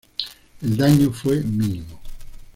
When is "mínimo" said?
1.43-2.01